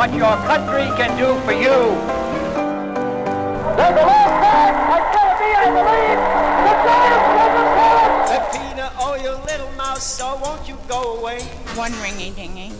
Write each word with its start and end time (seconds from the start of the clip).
ask 0.00 0.12
not 0.12 0.14
what 0.14 0.14
your 0.14 0.36
country 0.46 0.86
can 0.96 1.16
do 1.18 1.38
for 1.44 1.52
you. 1.52 1.94
There's 3.76 3.96
a 3.96 4.06
long 4.06 4.32
pass. 4.42 4.74
It's 4.98 5.10
going 5.16 5.30
to 5.30 5.38
be, 5.38 5.50
I 5.54 5.66
believe, 5.74 6.20
the 6.66 6.74
Giants 6.86 7.28
will 7.34 7.52
the 7.54 7.66
Peppina, 8.28 8.86
oh, 9.00 9.14
you 9.16 9.30
little 9.44 9.72
mouse, 9.76 10.04
so 10.04 10.36
won't 10.36 10.68
you 10.68 10.76
go 10.88 11.18
away? 11.18 11.42
One 11.74 11.92
ringy 11.92 12.34
dingy. 12.34 12.72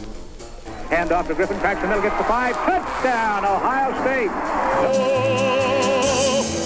Hand 0.90 1.12
off 1.12 1.28
to 1.28 1.34
Griffin, 1.34 1.58
cracks 1.58 1.80
the 1.82 1.88
middle, 1.88 2.02
gets 2.02 2.16
the 2.16 2.24
five. 2.24 2.54
Touchdown, 2.56 3.45
Ohio 3.45 3.92
State. 4.02 4.30
Oh, 4.90 5.59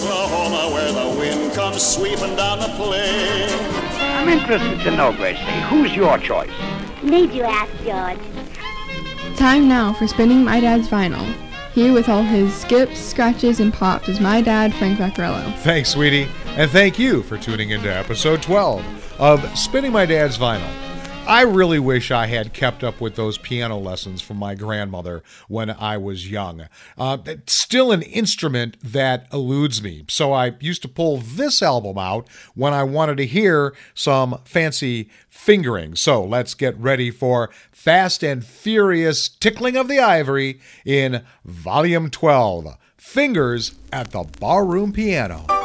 Oklahoma, 0.05 0.75
where 0.75 0.93
the 0.93 1.19
wind 1.19 1.53
comes 1.55 1.83
sweeping 1.83 2.37
down 2.37 2.61
the 2.61 2.69
plain. 2.77 3.49
I'm 3.99 4.29
interested 4.29 4.81
to 4.81 4.97
know, 4.97 5.13
Gracie, 5.13 5.43
who's 5.69 5.95
your 5.97 6.19
choice? 6.19 6.51
Need 7.03 7.33
you 7.33 7.43
ask, 7.43 7.73
George? 7.85 8.32
Time 9.43 9.67
now 9.67 9.93
for 9.93 10.07
spinning 10.07 10.45
my 10.45 10.61
dad's 10.61 10.87
vinyl. 10.87 11.27
Here 11.73 11.93
with 11.93 12.09
all 12.09 12.23
his 12.23 12.55
skips, 12.55 13.01
scratches, 13.01 13.59
and 13.59 13.75
pops 13.75 14.09
is 14.09 14.21
my 14.21 14.41
dad, 14.41 14.73
Frank 14.73 15.01
Vaccarello. 15.01 15.53
Thanks, 15.57 15.91
sweetie. 15.91 16.29
And 16.51 16.71
thank 16.71 16.97
you 16.97 17.25
for 17.25 17.37
tuning 17.37 17.71
into 17.71 17.93
episode 17.93 18.41
12 18.41 19.19
of 19.19 19.59
Spinning 19.59 19.91
My 19.91 20.07
Dad's 20.07 20.39
Vinyl. 20.39 20.92
I 21.25 21.43
really 21.43 21.79
wish 21.79 22.11
I 22.11 22.27
had 22.27 22.53
kept 22.53 22.83
up 22.83 23.01
with 23.01 23.15
those 23.15 23.39
piano 23.39 23.79
lessons 23.79 24.21
from 24.21 24.39
my 24.39 24.57
grandmother 24.57 25.23
when 25.47 25.71
I 25.71 25.97
was 25.97 26.29
young. 26.29 26.67
Uh, 26.99 27.19
it's 27.25 27.53
still 27.53 27.93
an 27.93 28.03
instrument 28.03 28.77
that 28.83 29.29
eludes 29.33 29.83
me, 29.83 30.05
so 30.09 30.33
I 30.33 30.57
used 30.59 30.83
to 30.83 30.89
pull 30.89 31.19
this 31.19 31.63
album 31.63 31.97
out 31.97 32.29
when 32.55 32.75
I 32.75 32.83
wanted 32.83 33.19
to 33.19 33.27
hear 33.27 33.73
some 33.95 34.41
fancy 34.45 35.09
fingering. 35.29 35.95
So 35.95 36.25
let's 36.25 36.55
get 36.55 36.77
ready 36.77 37.13
for 37.13 37.51
Fast 37.71 38.25
and 38.25 38.45
Furious 38.45 39.29
Tickling 39.29 39.77
of 39.77 39.87
the 39.87 40.01
Ivory 40.01 40.61
in 40.85 41.23
Volume 41.45 42.11
12 42.11 42.77
Fingers 42.97 43.75
at 43.93 44.11
the 44.11 44.25
Barroom 44.41 44.93
Piano. 44.93 45.62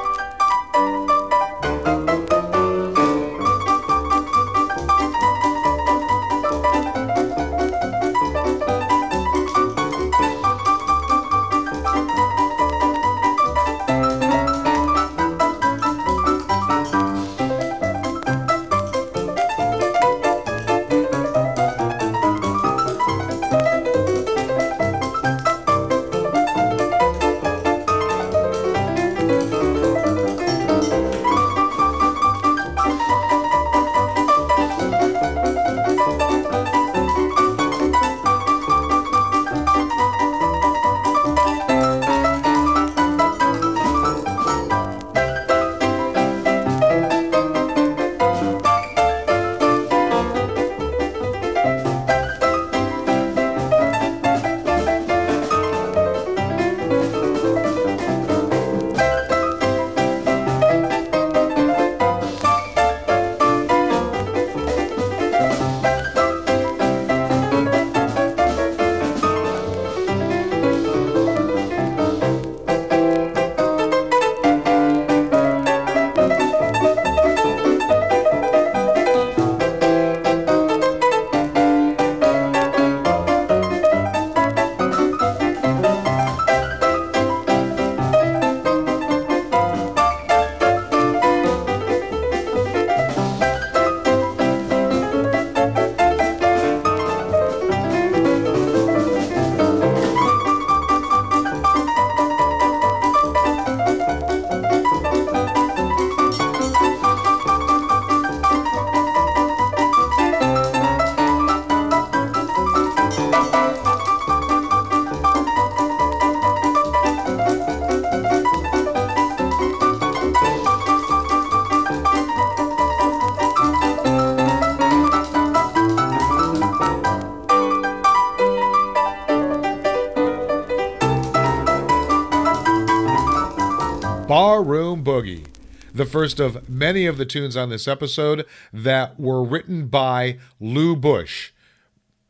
The 135.97 136.05
first 136.05 136.39
of 136.39 136.69
many 136.69 137.07
of 137.07 137.17
the 137.17 137.25
tunes 137.25 137.57
on 137.57 137.69
this 137.69 137.87
episode 137.87 138.45
that 138.71 139.19
were 139.19 139.43
written 139.43 139.87
by 139.87 140.37
Lou 140.59 140.95
Busch, 140.95 141.49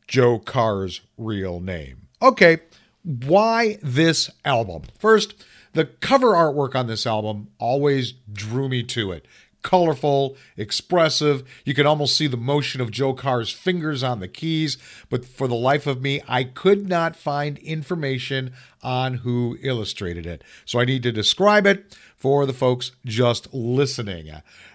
Joe 0.08 0.40
Carr's 0.40 1.02
real 1.18 1.60
name. 1.60 2.08
Okay, 2.22 2.60
why 3.04 3.78
this 3.84 4.32
album? 4.46 4.84
First, 4.98 5.44
the 5.74 5.84
cover 5.84 6.28
artwork 6.28 6.76
on 6.76 6.88
this 6.88 7.06
album 7.06 7.50
always 7.60 8.14
drew 8.32 8.70
me 8.70 8.84
to 8.84 9.12
it. 9.12 9.26
Colorful, 9.64 10.38
expressive. 10.56 11.44
You 11.66 11.74
can 11.74 11.86
almost 11.86 12.16
see 12.16 12.28
the 12.28 12.38
motion 12.38 12.80
of 12.80 12.90
Joe 12.90 13.14
Carr's 13.14 13.52
fingers 13.52 14.02
on 14.02 14.22
the 14.22 14.30
keys, 14.30 14.78
but 15.10 15.26
for 15.26 15.46
the 15.46 15.56
life 15.56 15.86
of 15.86 16.02
me, 16.02 16.22
I 16.26 16.46
could 16.46 16.88
not 16.88 17.18
find 17.18 17.58
information 17.58 18.54
on 18.82 19.16
who 19.16 19.58
illustrated 19.62 20.26
it. 20.26 20.42
So 20.64 20.80
I 20.80 20.86
need 20.86 21.04
to 21.04 21.12
describe 21.12 21.68
it 21.68 21.98
for 22.18 22.46
the 22.46 22.54
folks 22.54 22.92
just 23.06 23.54
listening. 23.54 24.30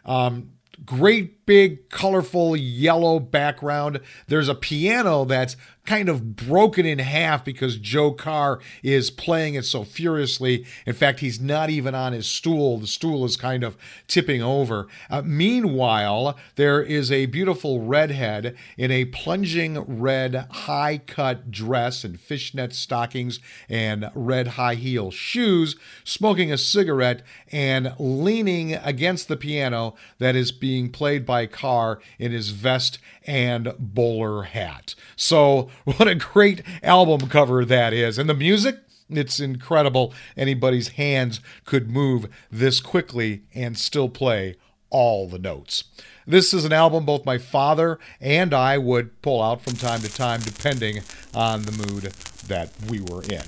Um, 0.04 0.53
great 0.86 1.41
big 1.47 1.88
colorful 1.88 2.56
yellow 2.56 3.19
background. 3.19 4.00
There's 4.28 4.48
a 4.48 4.54
piano 4.54 5.25
that's 5.25 5.56
kind 5.84 6.08
of 6.08 6.36
broken 6.36 6.86
in 6.86 7.00
half 7.00 7.44
because 7.44 7.77
Joe 7.77 8.12
Carr 8.12 8.60
is 8.83 9.10
playing 9.10 9.54
it 9.54 9.65
so 9.65 9.83
furiously. 9.83 10.65
In 10.86 10.94
fact, 10.94 11.21
he's 11.21 11.41
not 11.41 11.71
even 11.71 11.94
on 11.94 12.12
his 12.12 12.27
stool. 12.27 12.78
The 12.78 12.86
stool 12.86 13.24
is 13.24 13.36
kind 13.36 13.65
of 13.65 13.77
tipping 14.06 14.42
over. 14.42 14.86
Uh, 15.10 15.22
meanwhile, 15.24 16.39
there 16.54 16.80
is 16.80 17.10
a 17.10 17.27
beautiful 17.27 17.80
redhead 17.80 18.56
in 18.77 18.91
a 18.91 19.06
plunging 19.06 19.80
red 19.80 20.47
high 20.50 20.98
cut 20.98 21.50
dress 21.50 22.04
and 22.04 22.18
fishnet 22.18 22.72
stockings 22.74 23.41
and 23.68 24.09
red 24.15 24.48
high 24.48 24.77
heel 24.77 25.10
shoes, 25.10 25.74
smoking 26.04 26.53
a 26.53 26.59
cigarette 26.59 27.22
and 27.50 27.92
leaning 27.98 28.74
against 28.74 29.27
the 29.27 29.36
piano 29.36 29.94
that 30.18 30.36
is 30.36 30.53
being 30.53 30.91
played 30.91 31.27
by 31.27 31.31
Carr 31.46 32.00
in 32.18 32.32
his 32.32 32.50
vest 32.50 32.98
and 33.26 33.72
bowler 33.78 34.42
hat. 34.44 34.94
So, 35.16 35.70
what 35.84 36.08
a 36.08 36.14
great 36.14 36.62
album 36.82 37.28
cover 37.28 37.64
that 37.64 37.92
is. 37.92 38.18
And 38.18 38.28
the 38.28 38.34
music, 38.34 38.78
it's 39.10 39.40
incredible. 39.40 40.14
Anybody's 40.36 40.88
hands 40.88 41.40
could 41.64 41.90
move 41.90 42.28
this 42.50 42.80
quickly 42.80 43.42
and 43.54 43.78
still 43.78 44.08
play 44.08 44.56
all 44.90 45.26
the 45.26 45.38
notes. 45.38 45.84
This 46.26 46.54
is 46.54 46.64
an 46.64 46.72
album 46.72 47.04
both 47.04 47.24
my 47.24 47.38
father 47.38 47.98
and 48.20 48.54
I 48.54 48.78
would 48.78 49.20
pull 49.22 49.42
out 49.42 49.62
from 49.62 49.74
time 49.74 50.00
to 50.02 50.14
time, 50.14 50.40
depending 50.40 51.00
on 51.34 51.62
the 51.62 51.72
mood 51.72 52.12
that 52.46 52.70
we 52.88 53.00
were 53.00 53.22
in. 53.24 53.42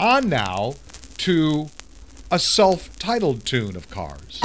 On 0.00 0.28
now 0.28 0.74
to 1.18 1.68
a 2.30 2.38
self 2.38 2.96
titled 2.98 3.44
tune 3.44 3.76
of 3.76 3.90
Carr's. 3.90 4.40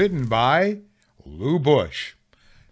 Written 0.00 0.28
by 0.28 0.78
Lou 1.26 1.58
Busch. 1.58 2.14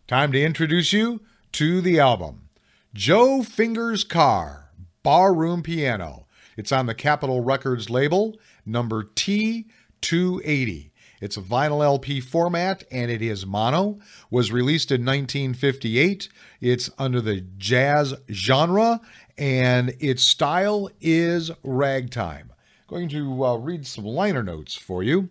Time 0.07 0.33
to 0.33 0.43
introduce 0.43 0.95
you 0.95 1.21
to 1.53 1.83
the 1.83 2.01
album. 2.01 2.49
Joe 2.95 3.43
Fingers 3.43 4.03
Carr, 4.03 4.71
Barroom 5.03 5.63
Piano. 5.63 6.25
It's 6.57 6.73
on 6.73 6.87
the 6.87 6.95
Capitol 6.95 7.43
Records 7.43 7.91
label, 7.91 8.39
number 8.65 9.05
T280. 9.05 10.91
It's 11.21 11.37
a 11.37 11.43
vinyl 11.43 11.85
LP 11.85 12.23
format 12.23 12.85
and 12.91 13.11
it 13.11 13.21
is 13.21 13.45
mono. 13.45 13.99
Was 14.31 14.51
released 14.51 14.91
in 14.91 15.05
1958. 15.05 16.31
It's 16.63 16.89
under 16.97 17.21
the 17.21 17.43
jazz 17.59 18.15
genre 18.31 19.03
and 19.37 19.95
its 20.01 20.23
style 20.23 20.89
is 20.99 21.51
ragtime. 21.63 22.55
Going 22.87 23.11
to 23.11 23.45
uh, 23.45 23.57
read 23.57 23.87
some 23.87 24.07
liner 24.07 24.43
notes 24.43 24.75
for 24.75 25.03
you. 25.03 25.29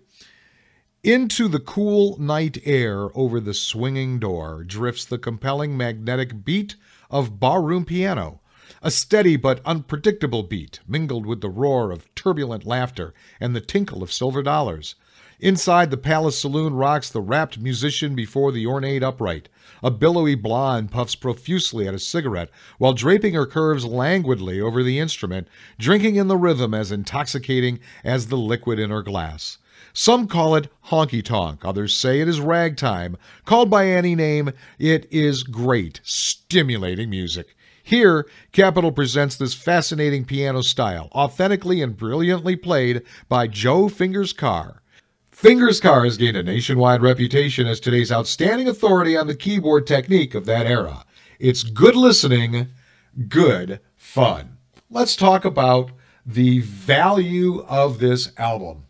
Into 1.08 1.48
the 1.48 1.62
cool 1.62 2.18
night 2.20 2.58
air 2.66 3.18
over 3.18 3.40
the 3.40 3.54
swinging 3.54 4.20
door 4.20 4.66
drifts 4.66 5.06
the 5.06 5.18
compelling 5.18 5.78
magnetic 5.78 6.44
beat 6.44 6.76
of 7.10 7.40
barroom 7.40 7.86
piano. 7.86 8.42
A 8.82 8.92
steady 8.92 9.38
but 9.38 9.62
unpredictable 9.66 10.44
beat, 10.44 10.82
mingled 10.86 11.26
with 11.26 11.40
the 11.40 11.50
roar 11.50 11.92
of 11.92 12.14
turbulent 12.14 12.66
laughter 12.66 13.14
and 13.40 13.56
the 13.56 13.62
tinkle 13.62 14.04
of 14.04 14.12
silver 14.12 14.44
dollars. 14.44 14.96
Inside 15.40 15.92
the 15.92 15.98
palace 15.98 16.38
saloon 16.38 16.74
rocks 16.74 17.10
the 17.10 17.22
rapt 17.22 17.58
musician 17.58 18.14
before 18.14 18.52
the 18.52 18.68
ornate 18.68 19.02
upright. 19.02 19.48
A 19.82 19.90
billowy 19.90 20.36
blonde 20.36 20.92
puffs 20.92 21.16
profusely 21.16 21.88
at 21.88 21.94
a 21.94 22.00
cigarette 22.00 22.50
while 22.80 22.92
draping 22.92 23.34
her 23.34 23.46
curves 23.46 23.86
languidly 23.86 24.60
over 24.60 24.84
the 24.84 25.00
instrument, 25.00 25.48
drinking 25.80 26.18
in 26.18 26.28
the 26.28 26.36
rhythm 26.36 26.74
as 26.74 26.92
intoxicating 26.92 27.80
as 28.04 28.28
the 28.28 28.36
liquid 28.36 28.78
in 28.78 28.90
her 28.90 29.02
glass. 29.02 29.58
Some 30.00 30.28
call 30.28 30.56
it 30.56 30.72
honky 30.90 31.24
tonk, 31.24 31.66
others 31.66 31.96
say 31.96 32.22
it 32.22 32.28
is 32.28 32.40
ragtime. 32.40 33.18
Called 33.46 33.68
by 33.72 33.88
any 33.88 34.14
name, 34.14 34.52
it 34.78 35.08
is 35.10 35.42
great, 35.42 36.02
stimulating 36.04 37.10
music. 37.10 37.56
Here, 37.82 38.28
Capitol 38.52 38.92
presents 38.92 39.36
this 39.36 39.56
fascinating 39.56 40.24
piano 40.24 40.62
style, 40.62 41.10
authentically 41.14 41.82
and 41.82 41.98
brilliantly 41.98 42.56
played 42.56 43.02
by 43.28 43.48
Joe 43.48 43.90
Fingers 43.90 44.34
Carr. 44.34 44.84
Fingers 45.32 45.80
Carr 45.80 46.04
has 46.04 46.16
gained 46.16 46.38
a 46.38 46.44
nationwide 46.44 47.02
reputation 47.02 47.66
as 47.66 47.80
today's 47.80 48.12
outstanding 48.12 48.68
authority 48.68 49.18
on 49.18 49.26
the 49.26 49.34
keyboard 49.34 49.88
technique 49.88 50.36
of 50.36 50.46
that 50.46 50.68
era. 50.68 51.06
It's 51.40 51.64
good 51.64 51.96
listening, 51.96 52.68
good 53.28 53.80
fun. 53.96 54.60
Let's 54.92 55.16
talk 55.16 55.44
about 55.44 55.90
the 56.24 56.60
value 56.60 57.66
of 57.68 57.98
this 57.98 58.32
album. 58.38 58.84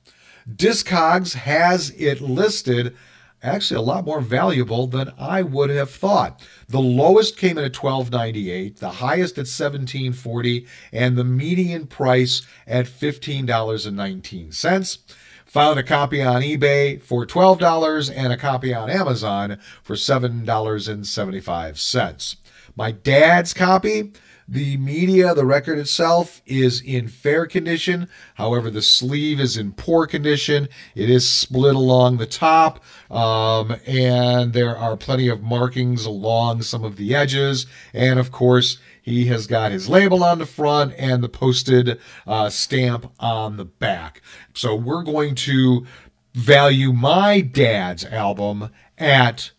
Discogs 0.50 1.34
has 1.34 1.90
it 1.98 2.22
listed 2.22 2.96
actually 3.44 3.78
a 3.78 3.82
lot 3.82 4.06
more 4.06 4.22
valuable 4.22 4.88
than 4.88 5.12
I 5.18 5.42
would 5.42 5.70
have 5.70 5.92
thought. 5.92 6.42
The 6.68 6.80
lowest 6.80 7.36
came 7.38 7.58
in 7.58 7.66
at 7.66 7.74
12.98, 7.74 8.78
the 8.78 8.92
highest 8.92 9.38
at 9.38 9.46
17.40, 9.46 10.66
and 10.92 11.18
the 11.18 11.24
median 11.24 11.88
price 11.88 12.42
at 12.66 12.86
$15.19. 12.86 14.98
Found 15.46 15.80
a 15.80 15.84
copy 15.84 16.22
on 16.22 16.42
eBay 16.42 17.02
for 17.02 17.26
$12 17.26 18.14
and 18.14 18.34
a 18.34 18.38
copy 18.38 18.74
on 18.74 18.90
Amazon 18.90 19.58
for 19.84 19.96
$7.75. 19.96 22.36
My 22.76 22.92
dad's 22.92 23.54
copy, 23.54 24.12
the 24.48 24.78
media, 24.78 25.34
the 25.34 25.46
record 25.46 25.78
itself 25.78 26.42
is 26.46 26.82
in 26.82 27.10
fair 27.10 27.46
condition. 27.46 28.08
However, 28.36 28.70
the 28.70 28.82
sleeve 28.82 29.42
is 29.42 29.58
in 29.58 29.74
poor 29.74 30.08
condition. 30.08 30.70
It 30.96 31.10
is 31.10 31.30
split 31.30 31.76
along 31.76 32.18
the 32.18 32.26
top, 32.26 32.82
um, 33.12 33.76
and 33.86 34.54
there 34.54 34.78
are 34.78 34.96
plenty 34.96 35.28
of 35.28 35.44
markings 35.44 36.06
along 36.06 36.62
some 36.62 36.86
of 36.86 36.96
the 36.96 37.14
edges. 37.14 37.66
And 37.94 38.20
of 38.20 38.32
course, 38.32 38.78
he 39.02 39.26
has 39.26 39.48
got 39.48 39.72
his 39.72 39.90
label 39.90 40.24
on 40.24 40.40
the 40.40 40.46
front 40.46 40.94
and 40.98 41.22
the 41.22 41.30
posted 41.30 42.00
uh, 42.26 42.50
stamp 42.50 43.12
on 43.20 43.58
the 43.58 43.66
back. 43.66 44.22
So 44.54 44.76
we're 44.76 45.04
going 45.04 45.36
to 45.36 45.86
value 46.34 46.94
my 46.94 47.42
dad's 47.42 48.06
album 48.06 48.70
at 48.98 49.52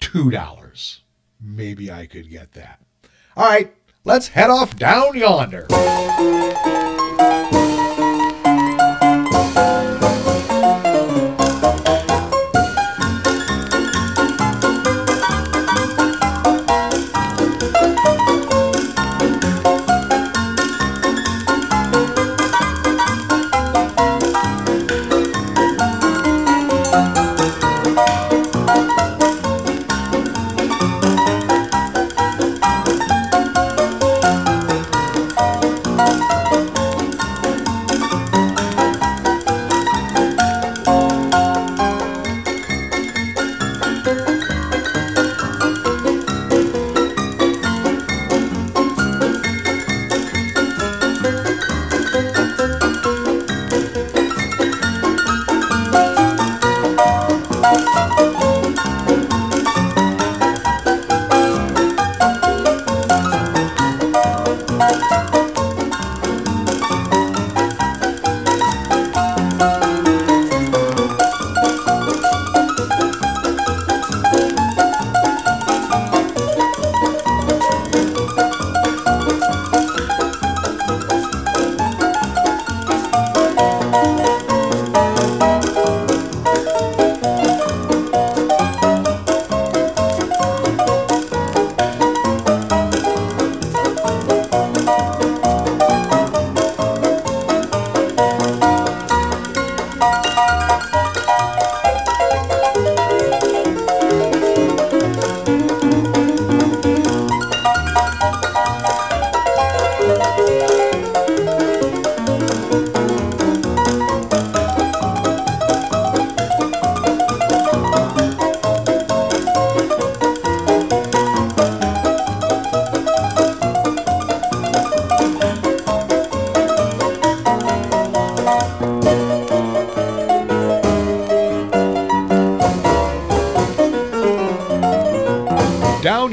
$2. 0.00 1.00
Maybe 1.40 1.90
I 1.90 2.06
could 2.06 2.30
get 2.30 2.52
that. 2.52 2.80
All 3.36 3.48
right, 3.48 3.74
let's 4.04 4.28
head 4.28 4.50
off 4.50 4.76
down 4.76 5.16
yonder. 5.16 5.66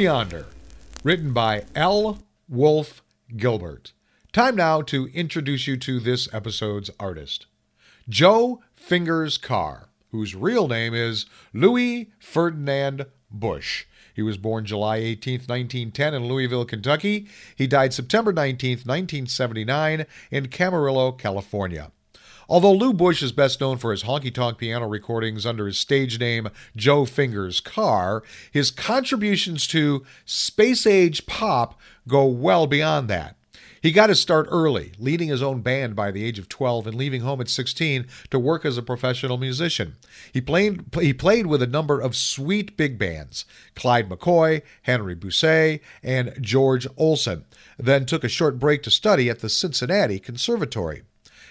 Yonder, 0.10 0.48
written 1.04 1.34
by 1.34 1.66
L. 1.76 2.18
Wolfe 2.48 3.04
Gilbert. 3.38 3.94
Time 4.34 4.56
now 4.56 4.82
to 4.82 5.06
introduce 5.10 5.68
you 5.68 5.78
to 5.78 6.00
this 6.00 6.28
episode's 6.34 6.90
artist, 7.00 7.46
Joe 8.10 8.60
Fingers 8.74 9.38
Carr, 9.38 9.90
whose 10.10 10.34
real 10.34 10.68
name 10.68 10.96
is 10.96 11.28
Louis 11.54 12.10
Ferdinand 12.18 13.06
Busch. 13.30 13.86
He 14.16 14.24
was 14.24 14.38
born 14.38 14.66
July 14.66 14.96
18, 14.96 15.42
1910, 15.42 16.16
in 16.16 16.26
Louisville, 16.26 16.66
Kentucky. 16.66 17.28
He 17.56 17.68
died 17.68 17.94
September 17.94 18.34
19, 18.34 18.78
1979, 18.78 20.08
in 20.32 20.48
Camarillo, 20.48 21.16
California. 21.20 21.92
Although 22.50 22.74
Lou 22.74 22.94
Busch 22.94 23.22
is 23.22 23.32
best 23.32 23.62
known 23.62 23.78
for 23.78 23.92
his 23.92 24.04
honky 24.04 24.34
tonk 24.34 24.58
piano 24.58 24.88
recordings 24.88 25.46
under 25.46 25.68
his 25.68 25.78
stage 25.78 26.20
name 26.20 26.50
Joe 26.76 27.06
Fingers 27.06 27.62
Carr, 27.62 28.24
his 28.52 28.72
contributions 28.72 29.68
to 29.68 30.04
space 30.26 30.88
age 30.88 31.28
pop 31.28 31.80
go 32.08 32.26
well 32.26 32.66
beyond 32.66 33.08
that. 33.08 33.36
He 33.82 33.92
got 33.92 34.10
his 34.10 34.20
start 34.20 34.48
early, 34.50 34.94
leading 34.98 35.30
his 35.30 35.44
own 35.44 35.62
band 35.62 35.96
by 35.96 36.10
the 36.10 36.26
age 36.26 36.40
of 36.40 36.50
12 36.50 36.88
and 36.88 36.98
leaving 36.98 37.22
home 37.22 37.40
at 37.40 37.50
16 37.50 38.08
to 38.32 38.40
work 38.40 38.66
as 38.66 38.78
a 38.78 38.84
professional 38.84 39.38
musician. 39.38 39.96
He 40.34 40.42
played, 40.42 40.84
he 41.00 41.14
played 41.14 41.46
with 41.46 41.62
a 41.62 41.68
number 41.68 42.02
of 42.02 42.16
sweet 42.16 42.76
big 42.76 42.98
bands 42.98 43.46
Clyde 43.76 44.10
McCoy, 44.10 44.64
Henry 44.82 45.16
Busse, 45.16 45.80
and 46.02 46.34
George 46.42 46.88
Olsen, 46.98 47.46
then 47.78 48.08
took 48.08 48.24
a 48.24 48.28
short 48.28 48.58
break 48.58 48.82
to 48.84 48.92
study 48.92 49.30
at 49.30 49.40
the 49.40 49.50
Cincinnati 49.50 50.20
Conservatory. 50.20 51.04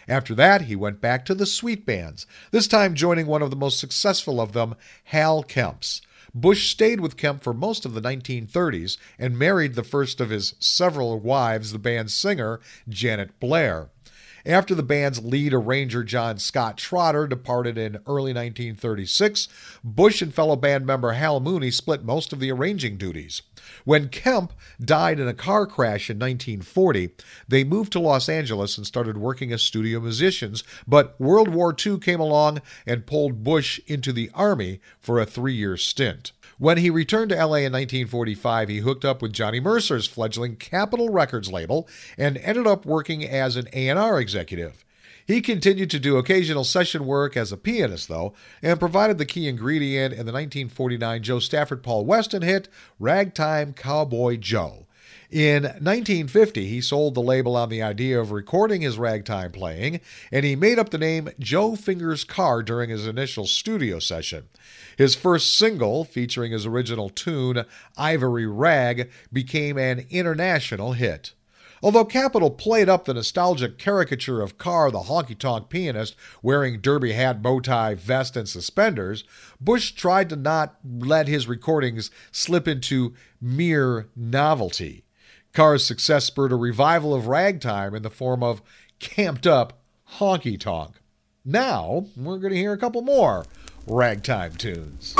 After 0.08 0.34
that, 0.36 0.62
he 0.62 0.74
went 0.74 1.02
back 1.02 1.26
to 1.26 1.34
the 1.34 1.44
sweet 1.44 1.84
bands, 1.84 2.26
this 2.50 2.66
time 2.66 2.94
joining 2.94 3.26
one 3.26 3.42
of 3.42 3.50
the 3.50 3.56
most 3.56 3.78
successful 3.78 4.40
of 4.40 4.52
them, 4.52 4.74
Hal 5.04 5.42
Kemp's. 5.42 6.00
Busch 6.34 6.70
stayed 6.70 7.00
with 7.00 7.16
Kemp 7.16 7.42
for 7.42 7.52
most 7.52 7.84
of 7.84 7.94
the 7.94 8.00
1930s 8.00 8.96
and 9.18 9.38
married 9.38 9.74
the 9.74 9.82
first 9.82 10.20
of 10.20 10.30
his 10.30 10.54
several 10.58 11.18
wives, 11.20 11.72
the 11.72 11.78
band's 11.78 12.14
singer, 12.14 12.60
Janet 12.88 13.38
Blair. 13.38 13.90
After 14.46 14.74
the 14.74 14.82
band's 14.82 15.22
lead 15.22 15.52
arranger 15.52 16.04
John 16.04 16.38
Scott 16.38 16.78
Trotter 16.78 17.26
departed 17.26 17.76
in 17.76 17.96
early 18.06 18.32
1936, 18.32 19.48
Busch 19.84 20.22
and 20.22 20.32
fellow 20.32 20.56
band 20.56 20.86
member 20.86 21.12
Hal 21.12 21.40
Mooney 21.40 21.70
split 21.70 22.02
most 22.02 22.32
of 22.32 22.40
the 22.40 22.50
arranging 22.50 22.96
duties. 22.96 23.42
When 23.84 24.08
Kemp 24.08 24.52
died 24.80 25.20
in 25.20 25.28
a 25.28 25.34
car 25.34 25.66
crash 25.66 26.10
in 26.10 26.18
1940, 26.18 27.10
they 27.46 27.64
moved 27.64 27.92
to 27.92 28.00
Los 28.00 28.28
Angeles 28.28 28.76
and 28.76 28.86
started 28.86 29.16
working 29.16 29.52
as 29.52 29.62
studio 29.62 30.00
musicians, 30.00 30.64
but 30.86 31.18
World 31.20 31.48
War 31.48 31.74
II 31.74 31.98
came 31.98 32.20
along 32.20 32.60
and 32.86 33.06
pulled 33.06 33.44
Busch 33.44 33.80
into 33.86 34.12
the 34.12 34.30
Army 34.34 34.80
for 35.00 35.18
a 35.18 35.26
three 35.26 35.54
year 35.54 35.76
stint. 35.76 36.32
When 36.58 36.78
he 36.78 36.90
returned 36.90 37.30
to 37.30 37.36
LA 37.36 37.58
in 37.58 37.72
1945, 37.72 38.68
he 38.68 38.78
hooked 38.78 39.04
up 39.04 39.22
with 39.22 39.32
Johnny 39.32 39.60
Mercer's 39.60 40.08
fledgling 40.08 40.56
Capitol 40.56 41.08
Records 41.08 41.52
label 41.52 41.88
and 42.16 42.36
ended 42.38 42.66
up 42.66 42.84
working 42.84 43.24
as 43.24 43.54
an 43.54 43.68
A&R 43.72 44.20
executive. 44.20 44.84
He 45.28 45.42
continued 45.42 45.90
to 45.90 45.98
do 45.98 46.16
occasional 46.16 46.64
session 46.64 47.04
work 47.04 47.36
as 47.36 47.52
a 47.52 47.58
pianist, 47.58 48.08
though, 48.08 48.32
and 48.62 48.80
provided 48.80 49.18
the 49.18 49.26
key 49.26 49.46
ingredient 49.46 50.14
in 50.14 50.24
the 50.24 50.32
1949 50.32 51.22
Jo 51.22 51.38
Stafford 51.38 51.82
Paul 51.82 52.06
Weston 52.06 52.40
hit, 52.40 52.70
Ragtime 52.98 53.74
Cowboy 53.74 54.38
Joe. 54.38 54.86
In 55.30 55.64
1950, 55.64 56.66
he 56.66 56.80
sold 56.80 57.14
the 57.14 57.20
label 57.20 57.56
on 57.56 57.68
the 57.68 57.82
idea 57.82 58.18
of 58.18 58.30
recording 58.30 58.80
his 58.80 58.96
ragtime 58.96 59.52
playing, 59.52 60.00
and 60.32 60.46
he 60.46 60.56
made 60.56 60.78
up 60.78 60.88
the 60.88 60.96
name 60.96 61.28
Joe 61.38 61.76
Fingers 61.76 62.24
Carr 62.24 62.62
during 62.62 62.88
his 62.88 63.06
initial 63.06 63.44
studio 63.44 63.98
session. 63.98 64.48
His 64.96 65.14
first 65.14 65.58
single, 65.58 66.06
featuring 66.06 66.52
his 66.52 66.64
original 66.64 67.10
tune, 67.10 67.66
Ivory 67.98 68.46
Rag, 68.46 69.10
became 69.30 69.76
an 69.76 70.06
international 70.08 70.94
hit. 70.94 71.34
Although 71.82 72.06
Capitol 72.06 72.50
played 72.50 72.88
up 72.88 73.04
the 73.04 73.14
nostalgic 73.14 73.78
caricature 73.78 74.40
of 74.40 74.58
Carr, 74.58 74.90
the 74.90 75.00
honky 75.00 75.38
tonk 75.38 75.68
pianist, 75.68 76.16
wearing 76.42 76.80
derby 76.80 77.12
hat, 77.12 77.42
bow 77.42 77.60
tie, 77.60 77.94
vest, 77.94 78.36
and 78.36 78.48
suspenders, 78.48 79.24
Busch 79.60 79.92
tried 79.92 80.28
to 80.30 80.36
not 80.36 80.76
let 80.84 81.28
his 81.28 81.46
recordings 81.46 82.10
slip 82.32 82.66
into 82.66 83.14
mere 83.40 84.08
novelty. 84.16 85.04
Carr's 85.52 85.84
success 85.84 86.24
spurred 86.24 86.52
a 86.52 86.56
revival 86.56 87.14
of 87.14 87.26
ragtime 87.26 87.94
in 87.94 88.02
the 88.02 88.10
form 88.10 88.42
of 88.42 88.62
camped 88.98 89.46
up 89.46 89.80
honky 90.18 90.58
tonk. 90.58 91.00
Now, 91.44 92.06
we're 92.16 92.38
going 92.38 92.52
to 92.52 92.58
hear 92.58 92.72
a 92.72 92.78
couple 92.78 93.02
more 93.02 93.46
ragtime 93.86 94.54
tunes. 94.56 95.14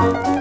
Spinning 0.00 0.39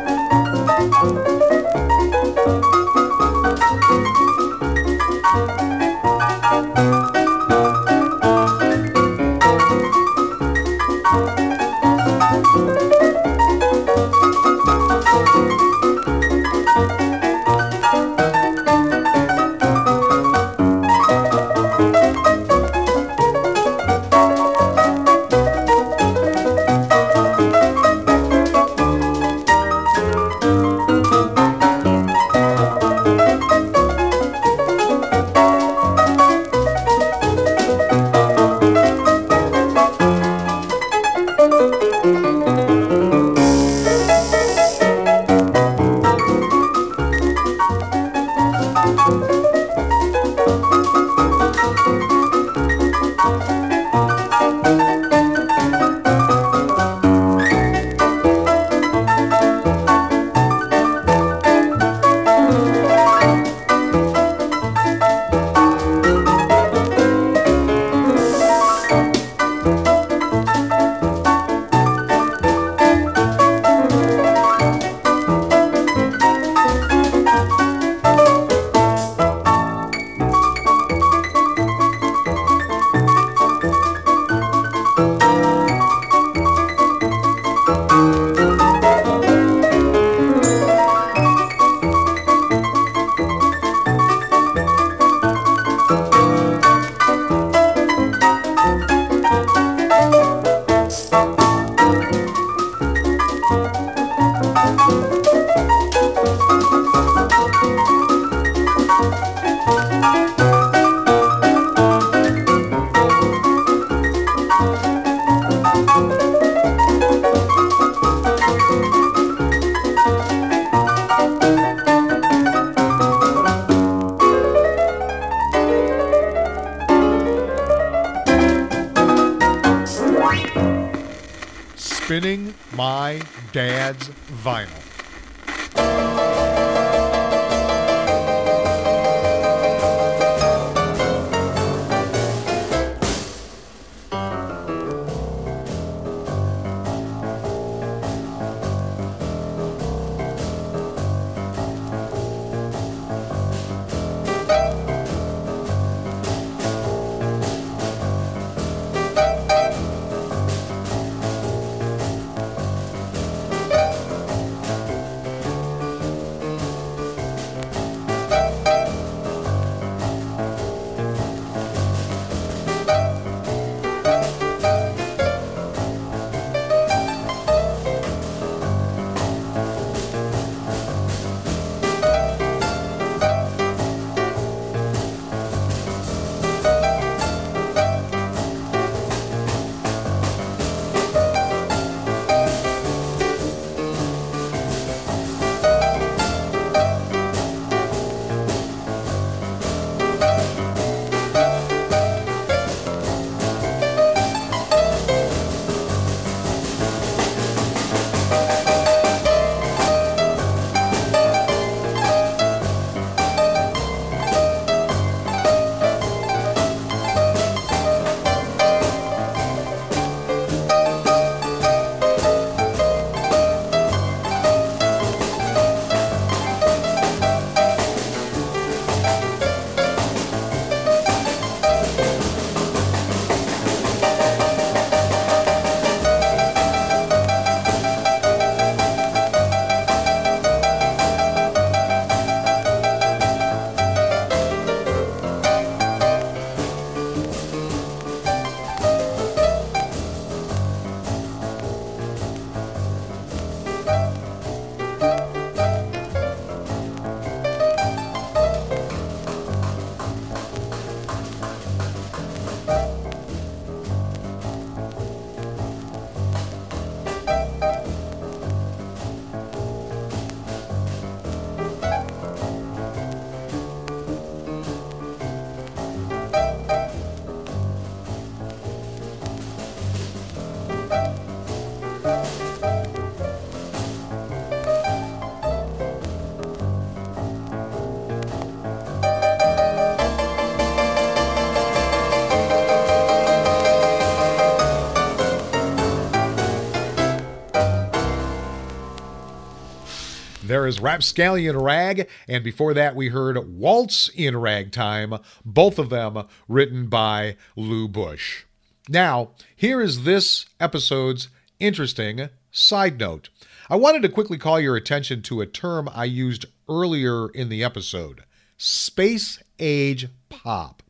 is 300.69 300.79
Rapscallion 300.79 301.58
Rag, 301.58 302.08
and 302.27 302.43
before 302.43 302.75
that 302.75 302.95
we 302.95 303.10
heard 303.10 303.38
Waltz 303.58 304.08
in 304.10 304.38
Ragtime, 304.38 305.15
both 305.43 305.79
of 305.79 305.89
them 305.89 306.27
written 306.47 306.86
by 306.88 307.38
Lou 307.55 307.88
Busch. 307.88 308.43
Now, 308.88 309.32
here 309.55 309.82
is 309.82 310.03
this 310.03 310.45
episode's 310.60 311.29
interesting 311.60 312.29
side 312.51 312.99
note. 312.99 313.29
I 313.67 313.77
wanted 313.77 314.03
to 314.03 314.10
quickly 314.10 314.38
call 314.38 314.60
your 314.60 314.75
attention 314.75 315.23
to 315.23 315.41
a 315.41 315.47
term 315.47 315.89
I 315.91 316.05
used 316.05 316.45
earlier 316.69 317.29
in 317.29 317.49
the 317.49 317.63
episode 317.63 318.23
space 318.55 319.41
age 319.58 320.08
pop. 320.29 320.84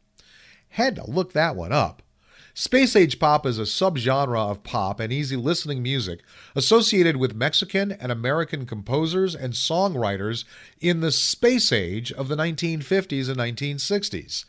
Had 0.71 0.97
to 0.97 1.09
look 1.09 1.31
that 1.31 1.55
one 1.55 1.71
up. 1.71 2.01
Space 2.59 2.93
age 2.93 3.19
pop 3.19 3.45
is 3.45 3.57
a 3.57 3.61
subgenre 3.61 4.37
of 4.37 4.63
pop 4.63 4.99
and 4.99 5.13
easy 5.13 5.37
listening 5.37 5.81
music 5.81 6.19
associated 6.57 7.15
with 7.15 7.33
Mexican 7.33 7.93
and 7.93 8.11
American 8.11 8.65
composers 8.65 9.33
and 9.33 9.53
songwriters 9.53 10.43
in 10.81 10.99
the 10.99 11.09
space 11.09 11.71
age 11.71 12.11
of 12.11 12.27
the 12.27 12.35
1950s 12.35 13.29
and 13.29 13.37
1960s. 13.37 14.43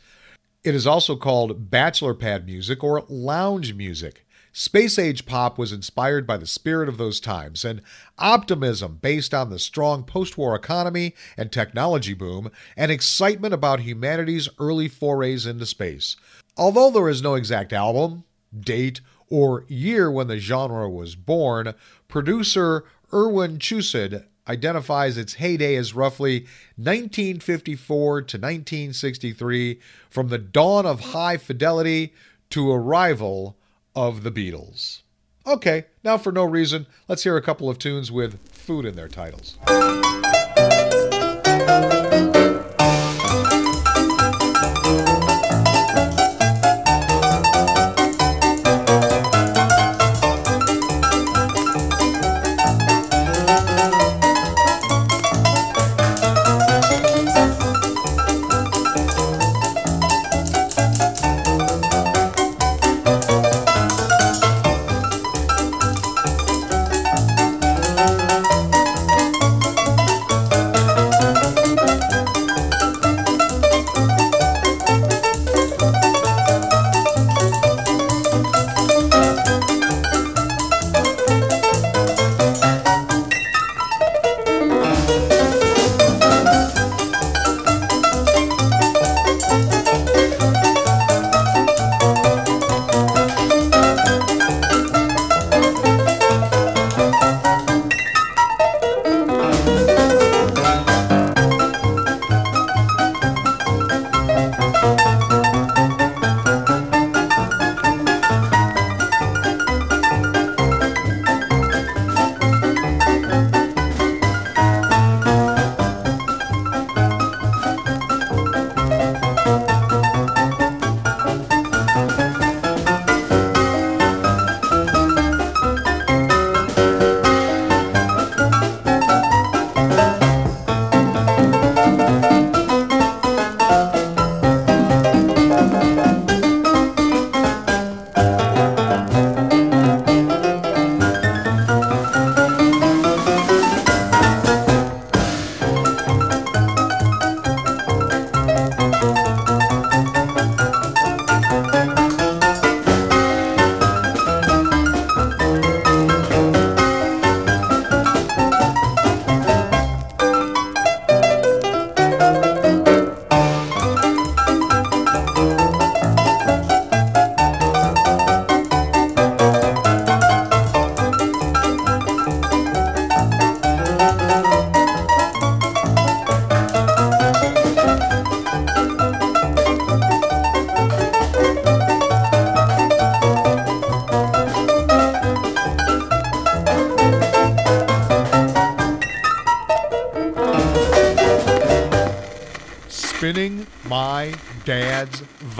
It 0.61 0.75
is 0.75 0.85
also 0.85 1.15
called 1.15 1.71
bachelor 1.71 2.13
pad 2.13 2.45
music 2.45 2.83
or 2.83 3.05
lounge 3.07 3.75
music. 3.75 4.25
Space 4.51 4.99
age 4.99 5.25
pop 5.25 5.57
was 5.57 5.71
inspired 5.71 6.27
by 6.27 6.35
the 6.35 6.45
spirit 6.45 6.89
of 6.89 6.97
those 6.97 7.21
times 7.21 7.63
and 7.63 7.81
optimism 8.17 8.99
based 9.01 9.33
on 9.33 9.49
the 9.49 9.57
strong 9.57 10.03
post 10.03 10.37
war 10.37 10.53
economy 10.53 11.15
and 11.37 11.49
technology 11.49 12.13
boom 12.13 12.51
and 12.75 12.91
excitement 12.91 13.53
about 13.53 13.79
humanity's 13.79 14.49
early 14.59 14.89
forays 14.89 15.45
into 15.45 15.65
space. 15.65 16.17
Although 16.57 16.91
there 16.91 17.09
is 17.09 17.21
no 17.21 17.35
exact 17.35 17.73
album, 17.73 18.23
date, 18.57 19.01
or 19.29 19.65
year 19.67 20.11
when 20.11 20.27
the 20.27 20.37
genre 20.37 20.89
was 20.89 21.15
born, 21.15 21.73
producer 22.07 22.83
Irwin 23.13 23.57
Chusid 23.57 24.25
identifies 24.47 25.17
its 25.17 25.35
heyday 25.35 25.75
as 25.75 25.93
roughly 25.93 26.41
1954 26.75 28.21
to 28.23 28.37
1963, 28.37 29.79
from 30.09 30.27
the 30.27 30.37
dawn 30.37 30.85
of 30.85 30.99
high 30.99 31.37
fidelity 31.37 32.13
to 32.49 32.71
arrival 32.71 33.57
of 33.95 34.23
the 34.23 34.31
Beatles. 34.31 35.03
Okay, 35.47 35.85
now 36.03 36.17
for 36.17 36.31
no 36.31 36.43
reason, 36.43 36.85
let's 37.07 37.23
hear 37.23 37.37
a 37.37 37.41
couple 37.41 37.69
of 37.69 37.79
tunes 37.79 38.11
with 38.11 38.39
food 38.49 38.85
in 38.85 38.95
their 38.95 39.07
titles. 39.07 39.57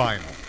Vinyl. 0.02 0.41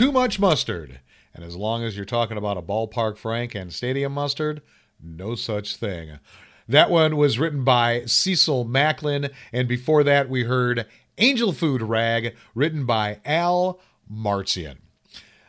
Too 0.00 0.12
much 0.12 0.40
mustard. 0.40 1.00
And 1.34 1.44
as 1.44 1.56
long 1.56 1.84
as 1.84 1.94
you're 1.94 2.06
talking 2.06 2.38
about 2.38 2.56
a 2.56 2.62
ballpark 2.62 3.18
Frank 3.18 3.54
and 3.54 3.70
stadium 3.70 4.12
mustard, 4.12 4.62
no 4.98 5.34
such 5.34 5.76
thing. 5.76 6.20
That 6.66 6.88
one 6.88 7.18
was 7.18 7.38
written 7.38 7.64
by 7.64 8.06
Cecil 8.06 8.64
Macklin, 8.64 9.28
and 9.52 9.68
before 9.68 10.02
that 10.04 10.30
we 10.30 10.44
heard 10.44 10.86
Angel 11.18 11.52
Food 11.52 11.82
Rag, 11.82 12.34
written 12.54 12.86
by 12.86 13.20
Al 13.26 13.78
Marzian. 14.10 14.78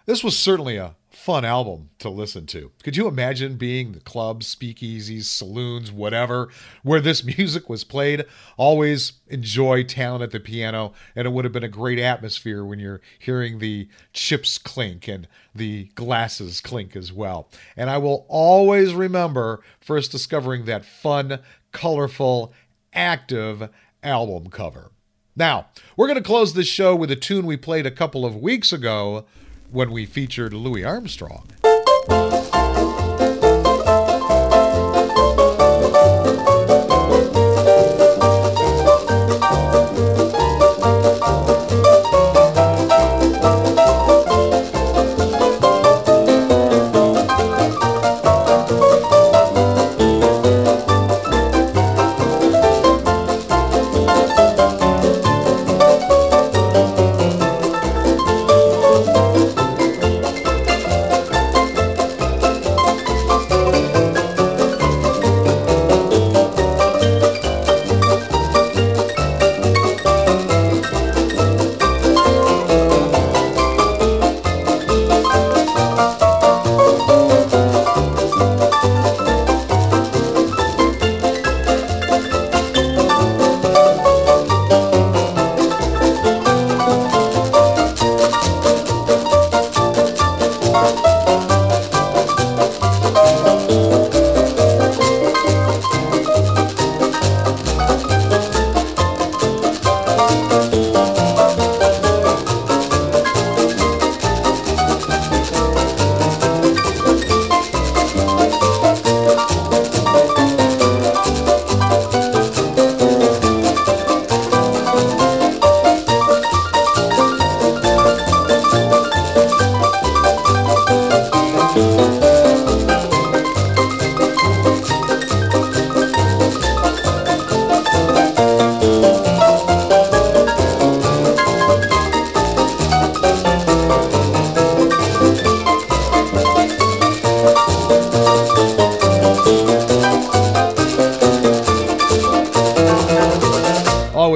This 0.06 0.22
was 0.22 0.38
certainly 0.38 0.76
a 0.76 0.98
fun 1.22 1.46
album 1.46 1.92
to 2.00 2.10
listen 2.10 2.48
to. 2.48 2.72
Could 2.84 2.98
you 2.98 3.08
imagine 3.08 3.56
being 3.56 3.92
the 3.92 4.00
clubs, 4.00 4.56
speakeasies, 4.56 5.26
saloons, 5.26 5.92
whatever, 5.92 6.50
where 6.82 7.00
this 7.00 7.24
music 7.38 7.70
was 7.70 7.84
played? 7.84 8.26
Always 8.58 9.14
enjoy 9.28 9.84
talent 9.84 10.24
at 10.24 10.32
the 10.32 10.40
piano, 10.40 10.94
and 11.16 11.28
it 11.28 11.30
would 11.32 11.46
have 11.46 11.52
been 11.52 11.64
a 11.64 11.68
great 11.68 12.00
atmosphere 12.00 12.66
when 12.66 12.80
you're 12.80 13.02
hearing 13.20 13.60
the 13.60 13.88
chips 14.14 14.58
clink 14.58 15.08
and 15.08 15.28
the 15.54 15.86
glasses 15.94 16.60
clink 16.60 16.96
as 16.96 17.14
well. 17.14 17.50
And 17.78 17.92
I 17.92 18.00
will 18.00 18.26
always 18.28 18.96
remember 18.96 19.62
first 19.80 20.12
discovering 20.12 20.66
that 20.66 20.86
fun, 20.86 21.40
colorful, 21.72 22.52
active 22.94 23.70
album 24.02 24.50
cover. 24.50 24.92
Now, 25.36 25.68
we're 25.96 26.08
going 26.08 26.18
to 26.18 26.24
close 26.24 26.56
this 26.56 26.68
show 26.68 26.96
with 26.96 27.12
a 27.12 27.16
tune 27.16 27.46
we 27.46 27.58
played 27.58 27.86
a 27.86 27.92
couple 27.92 28.26
of 28.26 28.36
weeks 28.36 28.74
ago 28.74 29.28
when 29.72 29.90
we 29.92 30.06
featured 30.06 30.54
Louis 30.54 30.84
Armstrong. 30.84 31.48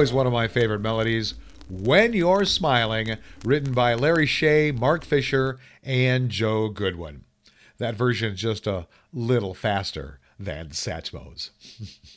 Always 0.06 0.14
one 0.14 0.26
of 0.28 0.32
my 0.32 0.46
favorite 0.46 0.82
melodies. 0.82 1.34
When 1.68 2.12
You're 2.12 2.44
Smiling, 2.44 3.16
written 3.44 3.72
by 3.72 3.94
Larry 3.94 4.26
Shay, 4.26 4.70
Mark 4.70 5.04
Fisher, 5.04 5.58
and 5.82 6.30
Joe 6.30 6.68
Goodwin. 6.68 7.24
That 7.78 7.96
version 7.96 8.34
is 8.34 8.40
just 8.40 8.68
a 8.68 8.86
little 9.12 9.52
faster 9.52 10.20
than 10.38 10.68
Satchmo's. 10.68 11.50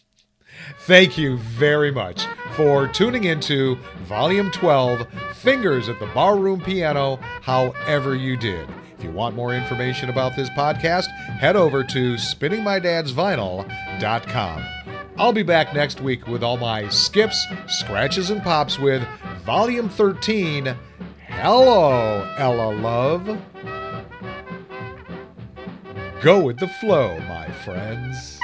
Thank 0.82 1.18
you 1.18 1.38
very 1.38 1.90
much 1.90 2.26
for 2.52 2.88
tuning 2.88 3.24
into 3.24 3.80
Volume 4.04 4.52
12 4.52 5.08
Fingers 5.34 5.90
at 5.90 6.00
the 6.00 6.12
Barroom 6.14 6.62
Piano, 6.62 7.16
however 7.42 8.16
you 8.16 8.38
did. 8.38 8.70
If 9.00 9.04
you 9.04 9.10
want 9.10 9.36
more 9.36 9.56
information 9.56 10.12
about 10.12 10.36
this 10.36 10.52
podcast, 10.52 11.08
head 11.40 11.56
over 11.56 11.84
to 11.86 12.14
spinningmydadsvinyl.com. 12.18 14.79
I'll 15.20 15.34
be 15.34 15.44
back 15.44 15.74
next 15.74 16.00
week 16.00 16.28
with 16.28 16.44
all 16.44 16.56
my 16.56 16.88
skips, 16.88 17.46
scratches, 17.68 18.30
and 18.30 18.42
pops 18.42 18.80
with 18.80 19.06
Volume 19.44 19.90
13. 19.90 20.74
Hello, 21.28 22.34
Ella 22.38 22.74
Love. 22.74 23.26
Go 26.22 26.40
with 26.40 26.58
the 26.58 26.70
flow, 26.70 27.20
my 27.28 27.52
friends. 27.52 28.39